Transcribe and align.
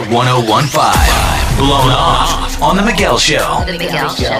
Hot 0.00 0.46
1015. 0.48 1.58
Blown 1.58 1.90
off 1.90 2.62
on 2.62 2.76
The 2.76 2.82
Miguel 2.84 3.18
Show. 3.18 3.64
The 3.66 3.72
Miguel 3.72 4.08
Show. 4.10 4.38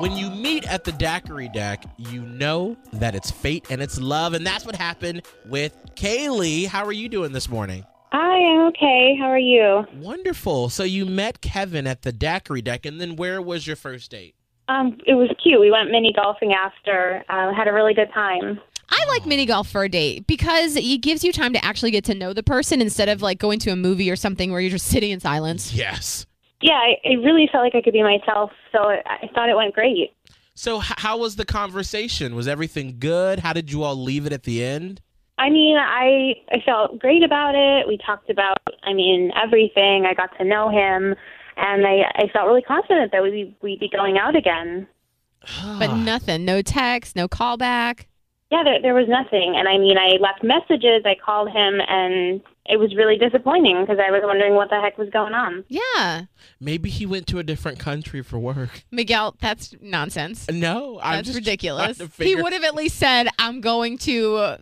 When 0.00 0.16
you 0.16 0.30
meet 0.30 0.66
at 0.66 0.84
the 0.84 0.92
daiquiri 0.92 1.50
deck, 1.50 1.84
you 1.98 2.22
know 2.22 2.78
that 2.94 3.14
it's 3.14 3.30
fate 3.30 3.66
and 3.68 3.82
it's 3.82 4.00
love, 4.00 4.32
and 4.32 4.46
that's 4.46 4.64
what 4.64 4.74
happened 4.74 5.22
with 5.46 5.76
Kaylee. 5.96 6.66
How 6.66 6.84
are 6.86 6.92
you 6.92 7.10
doing 7.10 7.32
this 7.32 7.50
morning? 7.50 7.84
I 8.12 8.36
am 8.36 8.68
okay. 8.68 9.16
How 9.20 9.26
are 9.26 9.38
you? 9.38 9.84
Wonderful. 9.96 10.70
So 10.70 10.82
you 10.82 11.04
met 11.04 11.42
Kevin 11.42 11.86
at 11.86 12.02
the 12.02 12.12
daiquiri 12.12 12.62
deck, 12.62 12.86
and 12.86 12.98
then 12.98 13.16
where 13.16 13.42
was 13.42 13.66
your 13.66 13.76
first 13.76 14.10
date? 14.10 14.34
Um, 14.68 14.96
it 15.06 15.12
was 15.14 15.28
cute. 15.42 15.60
We 15.60 15.70
went 15.70 15.90
mini 15.90 16.14
golfing 16.16 16.54
after. 16.54 17.22
Uh, 17.28 17.52
had 17.52 17.68
a 17.68 17.72
really 17.72 17.92
good 17.92 18.10
time. 18.14 18.60
I 18.88 19.04
like 19.08 19.26
mini 19.26 19.46
golf 19.46 19.68
for 19.68 19.84
a 19.84 19.88
date 19.88 20.26
because 20.26 20.76
it 20.76 21.02
gives 21.02 21.24
you 21.24 21.32
time 21.32 21.52
to 21.52 21.64
actually 21.64 21.90
get 21.90 22.04
to 22.04 22.14
know 22.14 22.32
the 22.32 22.42
person 22.42 22.80
instead 22.80 23.08
of 23.08 23.22
like 23.22 23.38
going 23.38 23.58
to 23.60 23.70
a 23.70 23.76
movie 23.76 24.10
or 24.10 24.16
something 24.16 24.50
where 24.50 24.60
you're 24.60 24.70
just 24.70 24.86
sitting 24.86 25.10
in 25.10 25.20
silence. 25.20 25.72
Yes. 25.72 26.26
Yeah, 26.60 26.74
I, 26.74 26.96
I 27.04 27.12
really 27.14 27.48
felt 27.50 27.64
like 27.64 27.74
I 27.74 27.82
could 27.82 27.92
be 27.92 28.02
myself, 28.02 28.50
so 28.72 28.78
I, 28.78 29.02
I 29.06 29.30
thought 29.34 29.48
it 29.48 29.56
went 29.56 29.74
great. 29.74 30.12
So 30.54 30.78
h- 30.80 30.92
how 30.98 31.18
was 31.18 31.36
the 31.36 31.44
conversation? 31.44 32.34
Was 32.34 32.48
everything 32.48 32.96
good? 32.98 33.40
How 33.40 33.52
did 33.52 33.70
you 33.70 33.82
all 33.82 33.96
leave 33.96 34.24
it 34.24 34.32
at 34.32 34.44
the 34.44 34.64
end? 34.64 35.00
I 35.36 35.50
mean, 35.50 35.76
I 35.76 36.34
I 36.50 36.60
felt 36.64 37.00
great 37.00 37.22
about 37.24 37.54
it. 37.56 37.88
We 37.88 37.98
talked 37.98 38.30
about, 38.30 38.58
I 38.84 38.92
mean, 38.94 39.32
everything. 39.36 40.06
I 40.06 40.14
got 40.14 40.30
to 40.38 40.44
know 40.44 40.68
him, 40.70 41.16
and 41.56 41.86
I 41.86 42.02
I 42.14 42.28
felt 42.32 42.46
really 42.46 42.62
confident 42.62 43.10
that 43.12 43.22
we'd 43.22 43.54
we'd 43.60 43.80
be 43.80 43.88
going 43.88 44.16
out 44.16 44.36
again. 44.36 44.86
But 45.78 45.96
nothing, 45.96 46.44
no 46.44 46.62
text, 46.62 47.16
no 47.16 47.28
callback. 47.28 48.06
Yeah, 48.54 48.62
there, 48.62 48.80
there 48.80 48.94
was 48.94 49.08
nothing, 49.08 49.56
and 49.56 49.66
I 49.66 49.78
mean, 49.78 49.98
I 49.98 50.14
left 50.20 50.44
messages. 50.44 51.02
I 51.04 51.16
called 51.16 51.50
him, 51.50 51.80
and 51.88 52.40
it 52.66 52.78
was 52.78 52.94
really 52.96 53.18
disappointing 53.18 53.80
because 53.82 53.98
I 53.98 54.10
was 54.10 54.22
wondering 54.24 54.54
what 54.54 54.70
the 54.70 54.80
heck 54.80 54.96
was 54.98 55.10
going 55.10 55.34
on. 55.34 55.64
Yeah. 55.68 56.24
Maybe 56.60 56.88
he 56.90 57.04
went 57.06 57.26
to 57.28 57.38
a 57.38 57.42
different 57.42 57.78
country 57.78 58.22
for 58.22 58.38
work. 58.38 58.84
Miguel, 58.90 59.36
that's 59.40 59.74
nonsense. 59.80 60.48
No, 60.50 60.98
I'm 61.02 61.16
That's 61.16 61.26
just 61.28 61.36
ridiculous. 61.38 61.98
trying 61.98 62.10
He 62.18 62.36
would 62.36 62.52
have 62.52 62.64
at 62.64 62.74
least 62.74 62.96
said, 62.98 63.28
I'm 63.38 63.60
going 63.60 63.98
to 63.98 64.36
uh, 64.36 64.56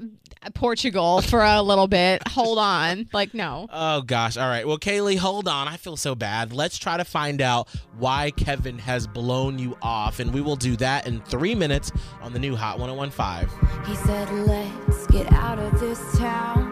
Portugal 0.55 1.23
for 1.23 1.43
a 1.43 1.63
little 1.63 1.87
bit. 1.87 2.27
Hold 2.29 2.59
on. 2.59 3.09
Like, 3.13 3.35
no. 3.35 3.69
Oh 3.71 4.01
gosh. 4.03 4.37
All 4.37 4.49
right. 4.49 4.67
Well, 4.67 4.79
Kaylee, 4.79 5.19
hold 5.19 5.47
on. 5.47 5.69
I 5.69 5.77
feel 5.77 5.97
so 5.97 6.15
bad. 6.15 6.53
Let's 6.53 6.79
try 6.79 6.97
to 6.97 7.05
find 7.05 7.41
out 7.43 7.69
why 7.99 8.31
Kevin 8.33 8.79
has 8.79 9.07
blown 9.07 9.59
you 9.59 9.77
off, 9.83 10.19
and 10.19 10.33
we 10.33 10.41
will 10.41 10.57
do 10.57 10.75
that 10.77 11.07
in 11.07 11.21
three 11.21 11.55
minutes 11.55 11.93
on 12.23 12.33
the 12.33 12.39
new 12.39 12.57
Hot 12.57 12.79
1015. 12.79 13.49
He 13.87 13.95
said, 13.95 14.31
Let's 14.33 15.07
get 15.09 15.31
out 15.33 15.59
of 15.59 15.79
this 15.79 16.01
town, 16.19 16.72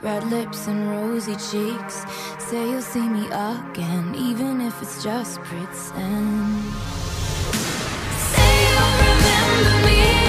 Red 0.00 0.30
lips 0.30 0.68
and 0.68 0.88
rosy 0.88 1.34
cheeks. 1.34 2.04
Say 2.38 2.70
you'll 2.70 2.80
see 2.80 3.08
me 3.08 3.26
again, 3.26 4.14
even 4.14 4.60
if 4.60 4.80
it's 4.80 5.02
just 5.02 5.40
pretend. 5.40 6.62
Say 8.30 8.52
you'll 8.70 8.94
remember 9.02 9.86
me 9.88 10.27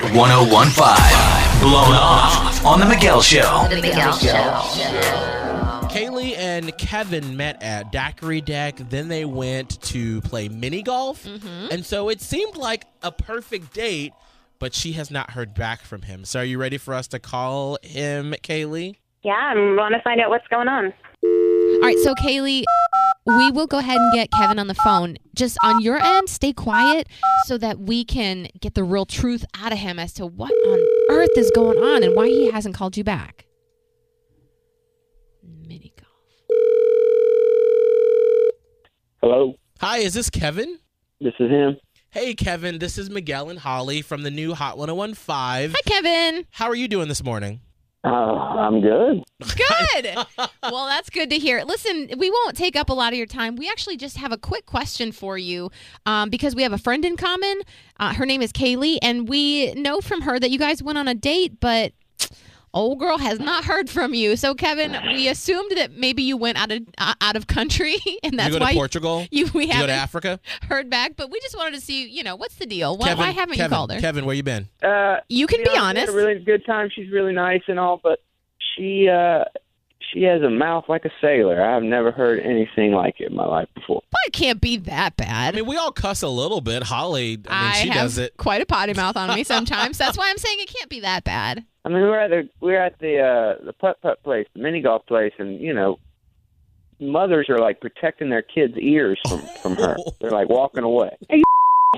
Hot 0.00 0.14
1015. 0.14 1.60
Blown 1.60 1.94
off 1.94 2.64
on 2.64 2.78
The 2.78 2.86
Miguel 2.86 3.20
Show. 3.20 3.66
The 3.68 3.82
Miguel 3.82 4.12
Show. 4.12 4.28
Kaylee 5.88 6.36
and 6.36 6.76
Kevin 6.78 7.36
met 7.36 7.60
at 7.62 7.90
Daiquiri 7.90 8.40
Deck. 8.40 8.76
Then 8.76 9.08
they 9.08 9.24
went 9.24 9.82
to 9.82 10.20
play 10.20 10.48
mini 10.48 10.82
golf. 10.82 11.24
Mm-hmm. 11.24 11.72
And 11.72 11.84
so 11.84 12.10
it 12.10 12.20
seemed 12.20 12.56
like 12.56 12.84
a 13.02 13.10
perfect 13.10 13.74
date 13.74 14.12
but 14.60 14.74
she 14.74 14.90
has 14.94 15.08
not 15.08 15.30
heard 15.30 15.54
back 15.54 15.82
from 15.82 16.02
him. 16.02 16.24
So 16.24 16.40
are 16.40 16.44
you 16.44 16.58
ready 16.58 16.78
for 16.78 16.92
us 16.92 17.06
to 17.08 17.20
call 17.20 17.78
him, 17.80 18.34
Kaylee? 18.42 18.96
Yeah, 19.22 19.34
I 19.34 19.54
want 19.54 19.94
to 19.94 20.02
find 20.02 20.20
out 20.20 20.30
what's 20.30 20.48
going 20.48 20.66
on. 20.66 20.92
All 21.22 21.80
right, 21.80 21.98
so 21.98 22.12
Kaylee, 22.16 22.64
we 23.36 23.50
will 23.50 23.66
go 23.66 23.78
ahead 23.78 23.96
and 23.98 24.12
get 24.14 24.30
Kevin 24.30 24.58
on 24.58 24.66
the 24.68 24.74
phone. 24.74 25.16
Just 25.34 25.58
on 25.62 25.80
your 25.82 25.98
end, 26.02 26.28
stay 26.28 26.52
quiet 26.52 27.06
so 27.44 27.58
that 27.58 27.78
we 27.78 28.04
can 28.04 28.48
get 28.60 28.74
the 28.74 28.82
real 28.84 29.04
truth 29.06 29.44
out 29.54 29.72
of 29.72 29.78
him 29.78 29.98
as 29.98 30.12
to 30.14 30.26
what 30.26 30.50
on 30.66 30.78
earth 31.10 31.36
is 31.36 31.50
going 31.54 31.78
on 31.78 32.02
and 32.02 32.14
why 32.16 32.26
he 32.26 32.50
hasn't 32.50 32.74
called 32.74 32.96
you 32.96 33.04
back. 33.04 33.44
Mini 35.66 35.92
golf. 35.96 36.08
Hello, 39.20 39.54
Hi, 39.80 39.98
is 39.98 40.14
this 40.14 40.30
Kevin? 40.30 40.78
this 41.20 41.34
is 41.38 41.50
him. 41.50 41.76
Hey, 42.10 42.34
Kevin, 42.34 42.78
this 42.78 42.96
is 42.96 43.10
Miguel 43.10 43.50
and 43.50 43.58
Holly 43.58 44.00
from 44.00 44.22
the 44.22 44.30
new 44.30 44.54
Hot 44.54 44.78
1015. 44.78 45.74
Hi, 45.74 45.80
Kevin. 45.84 46.46
How 46.50 46.66
are 46.68 46.74
you 46.74 46.88
doing 46.88 47.08
this 47.08 47.22
morning? 47.22 47.60
Uh, 48.04 48.08
I'm 48.08 48.80
good. 48.80 49.22
Good. 49.40 50.16
well, 50.62 50.86
that's 50.86 51.10
good 51.10 51.30
to 51.30 51.38
hear. 51.38 51.62
Listen, 51.64 52.08
we 52.16 52.30
won't 52.30 52.56
take 52.56 52.76
up 52.76 52.90
a 52.90 52.92
lot 52.92 53.12
of 53.12 53.18
your 53.18 53.26
time. 53.26 53.56
We 53.56 53.68
actually 53.68 53.96
just 53.96 54.16
have 54.18 54.30
a 54.30 54.38
quick 54.38 54.66
question 54.66 55.10
for 55.10 55.36
you 55.36 55.70
um, 56.06 56.30
because 56.30 56.54
we 56.54 56.62
have 56.62 56.72
a 56.72 56.78
friend 56.78 57.04
in 57.04 57.16
common. 57.16 57.60
Uh, 57.98 58.14
her 58.14 58.24
name 58.24 58.40
is 58.40 58.52
Kaylee, 58.52 58.98
and 59.02 59.28
we 59.28 59.72
know 59.74 60.00
from 60.00 60.22
her 60.22 60.38
that 60.38 60.50
you 60.50 60.58
guys 60.58 60.82
went 60.82 60.96
on 60.96 61.08
a 61.08 61.14
date, 61.14 61.58
but 61.60 61.92
old 62.74 62.98
girl 62.98 63.18
has 63.18 63.40
not 63.40 63.64
heard 63.64 63.88
from 63.90 64.14
you. 64.14 64.36
So, 64.36 64.54
Kevin, 64.54 64.96
we 65.08 65.28
assumed 65.28 65.72
that 65.76 65.92
maybe 65.92 66.22
you 66.22 66.36
went 66.36 66.58
out 66.58 66.70
of 66.70 66.82
uh, 66.98 67.14
out 67.20 67.36
of 67.36 67.46
country, 67.46 67.96
and 68.22 68.38
that's 68.38 68.48
Did 68.48 68.54
you 68.54 68.58
go 68.58 68.64
why 68.64 68.72
to 68.72 68.76
Portugal? 68.76 69.26
you 69.30 69.46
we 69.54 69.66
Did 69.66 69.74
you 69.74 69.80
go 69.80 69.86
to 69.86 69.92
Africa? 69.92 70.40
heard 70.68 70.90
back. 70.90 71.16
But 71.16 71.30
we 71.30 71.40
just 71.40 71.56
wanted 71.56 71.74
to 71.74 71.80
see, 71.80 72.08
you 72.08 72.22
know, 72.22 72.36
what's 72.36 72.56
the 72.56 72.66
deal? 72.66 72.96
Why, 72.96 73.08
Kevin, 73.08 73.24
why 73.24 73.30
haven't 73.32 73.56
Kevin, 73.56 73.70
you 73.70 73.76
called 73.76 73.92
her? 73.92 74.00
Kevin, 74.00 74.24
where 74.24 74.34
you 74.34 74.42
been? 74.42 74.68
Uh, 74.82 75.16
you 75.28 75.46
can 75.46 75.60
you 75.60 75.66
be 75.66 75.74
know, 75.74 75.82
honest. 75.82 76.06
had 76.06 76.14
a 76.14 76.16
really 76.16 76.38
good 76.38 76.64
time. 76.66 76.90
She's 76.94 77.10
really 77.10 77.32
nice 77.32 77.62
and 77.68 77.78
all, 77.78 78.00
but 78.02 78.20
she 78.76 79.08
uh, 79.08 79.44
she 80.12 80.22
has 80.22 80.42
a 80.42 80.50
mouth 80.50 80.84
like 80.88 81.04
a 81.04 81.10
sailor. 81.20 81.62
I've 81.62 81.82
never 81.82 82.10
heard 82.10 82.40
anything 82.40 82.92
like 82.92 83.20
it 83.20 83.30
in 83.30 83.36
my 83.36 83.46
life 83.46 83.68
before. 83.74 84.02
Well, 84.10 84.20
it 84.26 84.32
can't 84.32 84.60
be 84.60 84.76
that 84.78 85.16
bad. 85.16 85.54
I 85.54 85.56
mean, 85.56 85.66
we 85.66 85.76
all 85.76 85.92
cuss 85.92 86.22
a 86.22 86.28
little 86.28 86.60
bit. 86.60 86.82
Holly, 86.82 87.38
I 87.48 87.62
mean, 87.64 87.72
she 87.74 87.88
have 87.88 88.02
does 88.02 88.18
it. 88.18 88.36
quite 88.36 88.62
a 88.62 88.66
potty 88.66 88.94
mouth 88.94 89.16
on 89.16 89.34
me 89.34 89.44
sometimes. 89.44 89.98
That's 89.98 90.16
why 90.16 90.30
I'm 90.30 90.38
saying 90.38 90.58
it 90.60 90.68
can't 90.68 90.90
be 90.90 91.00
that 91.00 91.24
bad. 91.24 91.64
I 91.84 91.88
mean, 91.88 92.02
we're 92.02 92.18
at 92.18 92.30
the 92.30 92.48
we're 92.60 92.80
at 92.80 92.98
the 92.98 93.20
uh, 93.20 93.64
the 93.64 93.72
putt 93.72 94.00
putt 94.02 94.22
place, 94.22 94.46
the 94.54 94.62
mini 94.62 94.80
golf 94.80 95.06
place, 95.06 95.32
and 95.38 95.60
you 95.60 95.72
know, 95.72 95.98
mothers 97.00 97.48
are 97.48 97.58
like 97.58 97.80
protecting 97.80 98.30
their 98.30 98.42
kids' 98.42 98.76
ears 98.78 99.18
from 99.28 99.40
from 99.62 99.76
her. 99.76 99.96
They're 100.20 100.30
like 100.30 100.48
walking 100.48 100.84
away. 100.84 101.16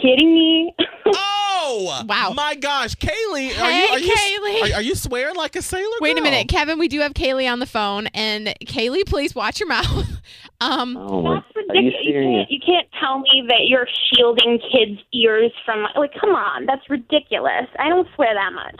Kidding 0.01 0.33
me? 0.35 0.75
Oh! 1.07 2.05
Wow. 2.09 2.33
My 2.35 2.55
gosh, 2.55 2.95
Kaylee, 2.97 3.51
are 3.61 3.71
Hey, 3.71 3.83
you 3.83 3.89
are 3.93 3.99
you 3.99 4.15
Kaylee. 4.15 4.71
Are, 4.73 4.75
are 4.77 4.83
you 4.83 4.95
swearing 4.95 5.37
like 5.37 5.57
a 5.57 5.63
sailor? 5.63 5.85
Wait 6.01 6.19
a 6.19 6.23
minute, 6.23 6.49
Kevin. 6.49 6.79
We 6.79 6.89
do 6.89 7.01
have 7.01 7.13
Kaylee 7.13 7.51
on 7.51 7.59
the 7.59 7.67
phone, 7.67 8.07
and 8.09 8.55
Kaylee, 8.65 9.05
please 9.07 9.35
watch 9.35 9.61
your 9.61 9.69
mouth. 9.69 10.07
Um, 10.63 10.95
Oh! 10.95 11.23
That's 11.23 11.47
Are 11.71 11.75
you 11.81 11.87
ridiculous. 11.91 12.05
You 12.05 12.13
can't, 12.37 12.51
you 12.51 12.61
can't 12.61 12.89
tell 13.01 13.21
me 13.21 13.45
that 13.49 13.61
you're 13.65 13.87
shielding 14.13 14.59
kids' 14.71 15.01
ears 15.15 15.53
from 15.65 15.87
like. 15.97 16.13
Come 16.21 16.35
on, 16.35 16.67
that's 16.67 16.83
ridiculous. 16.91 17.65
I 17.79 17.89
don't 17.89 18.07
swear 18.15 18.35
that 18.35 18.53
much. 18.53 18.79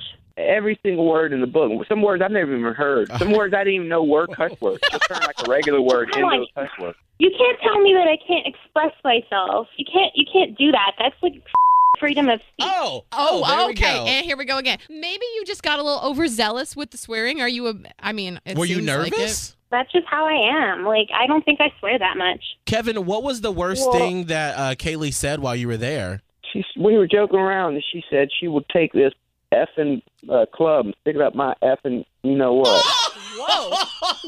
Every 0.49 0.79
single 0.83 1.07
word 1.09 1.33
in 1.33 1.41
the 1.41 1.47
book. 1.47 1.71
Some 1.89 2.03
words 2.03 2.23
I've 2.23 2.31
never 2.31 2.57
even 2.57 2.75
heard. 2.75 3.11
Some 3.19 3.33
words 3.33 3.55
I 3.55 3.59
didn't 3.65 3.75
even 3.75 3.89
know 3.89 4.03
were 4.05 4.27
cuss 4.27 4.53
words. 4.61 4.81
Just 4.91 5.05
turn 5.09 5.21
like 5.21 5.47
a 5.47 5.51
regular 5.51 5.81
word 5.81 6.11
Come 6.13 6.25
into 6.25 6.37
on. 6.37 6.47
a 6.57 6.67
cuss 6.67 6.79
word. 6.81 6.95
You 7.19 7.31
can't 7.37 7.59
tell 7.63 7.81
me 7.81 7.93
that 7.95 8.09
I 8.09 8.17
can't 8.27 8.47
express 8.47 8.93
myself. 9.05 9.69
You 9.77 9.85
can't. 9.85 10.13
You 10.15 10.25
can't 10.33 10.57
do 10.57 10.71
that. 10.73 10.93
That's 10.99 11.15
like 11.23 11.35
freedom 12.01 12.29
of 12.29 12.41
speech. 12.41 12.67
Oh, 12.67 13.05
oh, 13.13 13.47
there 13.47 13.67
we 13.67 13.73
okay. 13.75 14.07
And 14.09 14.25
here 14.25 14.37
we 14.37 14.45
go 14.47 14.57
again. 14.59 14.79
Maybe 14.89 15.25
you 15.37 15.45
just 15.45 15.63
got 15.63 15.79
a 15.79 15.83
little 15.83 16.01
overzealous 16.03 16.75
with 16.75 16.91
the 16.93 16.97
swearing. 16.99 17.41
Are 17.43 17.49
you 17.49 17.69
a? 17.69 17.75
I 18.01 18.13
mean, 18.13 18.41
it 18.47 18.57
Were 18.57 18.65
you 18.65 18.77
seems 18.77 18.87
like 18.89 19.09
it. 19.09 19.11
nervous? 19.19 19.57
That's 19.71 19.93
just 19.93 20.07
how 20.07 20.25
I 20.27 20.73
am. 20.75 20.85
Like 20.85 21.09
I 21.15 21.27
don't 21.27 21.45
think 21.45 21.61
I 21.61 21.73
swear 21.79 21.99
that 21.99 22.17
much. 22.17 22.43
Kevin, 22.67 23.05
what 23.05 23.23
was 23.23 23.41
the 23.43 23.53
worst 23.53 23.83
Well- 23.83 23.93
thing 23.99 24.25
that 24.27 24.57
uh, 24.57 24.75
Kaylee 24.75 25.13
said 25.15 25.41
while 25.41 25.55
you 25.55 25.69
were 25.69 25.77
there? 25.77 26.23
She, 26.53 26.65
we 26.77 26.97
were 26.99 27.07
joking 27.07 27.39
around, 27.39 27.75
and 27.75 27.85
she 27.93 28.03
said 28.11 28.29
she 28.41 28.49
would 28.49 28.65
take 28.73 28.93
this 28.93 29.13
effing 29.53 30.03
uh, 30.29 30.47
club 30.55 30.87
and 30.87 30.95
stick 31.03 31.17
it 31.17 31.23
up 31.23 31.35
my 31.35 31.55
effing, 31.63 32.05
you 32.23 32.37
know 32.37 32.55
what? 32.55 32.85
Whoa! 33.37 33.71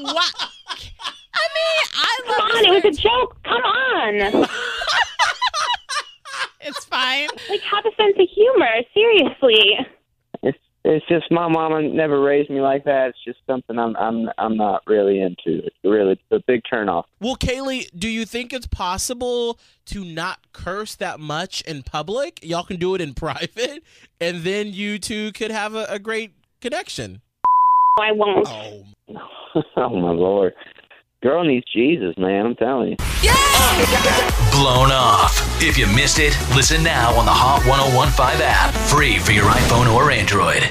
what? 0.02 0.34
I 1.34 1.48
mean, 1.54 1.84
I 1.94 2.20
Come 2.26 2.40
on, 2.40 2.64
it 2.64 2.84
was 2.84 2.98
a 2.98 3.02
joke. 3.02 3.36
Come 3.44 3.62
on. 3.62 4.48
It's 6.64 6.84
fine. 6.84 7.28
Like 7.50 7.60
have 7.62 7.84
a 7.84 7.94
sense 7.96 8.16
of 8.18 8.28
humor. 8.28 8.68
Seriously. 8.94 9.78
It's 10.84 11.02
it's 11.02 11.06
just 11.08 11.30
my 11.30 11.48
mama 11.48 11.82
never 11.82 12.20
raised 12.20 12.50
me 12.50 12.60
like 12.60 12.84
that. 12.84 13.08
It's 13.08 13.24
just 13.24 13.38
something 13.46 13.78
I'm 13.78 13.96
I'm 13.96 14.28
I'm 14.38 14.56
not 14.56 14.82
really 14.86 15.20
into. 15.20 15.64
It's 15.64 15.76
really 15.84 16.20
a 16.30 16.40
big 16.46 16.62
turnoff. 16.70 17.04
Well, 17.20 17.36
Kaylee, 17.36 17.88
do 17.96 18.08
you 18.08 18.24
think 18.24 18.52
it's 18.52 18.66
possible 18.66 19.58
to 19.86 20.04
not 20.04 20.52
curse 20.52 20.94
that 20.96 21.20
much 21.20 21.62
in 21.62 21.82
public? 21.82 22.40
Y'all 22.42 22.64
can 22.64 22.76
do 22.78 22.94
it 22.94 23.00
in 23.00 23.14
private, 23.14 23.82
and 24.20 24.42
then 24.42 24.72
you 24.72 24.98
two 24.98 25.32
could 25.32 25.50
have 25.50 25.74
a, 25.74 25.86
a 25.88 25.98
great 25.98 26.32
connection. 26.60 27.22
I 28.00 28.12
won't. 28.12 28.48
Oh, 28.48 28.84
oh 29.76 30.00
my 30.00 30.12
lord, 30.12 30.54
girl 31.22 31.44
needs 31.44 31.66
Jesus, 31.72 32.16
man. 32.16 32.46
I'm 32.46 32.56
telling 32.56 32.90
you. 32.90 32.96
Blown 34.52 34.90
off. 34.90 35.38
If 35.62 35.78
you 35.78 35.86
missed 35.86 36.18
it, 36.18 36.36
listen 36.56 36.82
now 36.82 37.16
on 37.16 37.24
the 37.24 37.32
Hot 37.32 37.64
1015 37.66 38.42
app. 38.42 38.74
Free 38.90 39.18
for 39.18 39.32
your 39.32 39.44
iPhone 39.44 39.92
or 39.92 40.10
Android. 40.10 40.62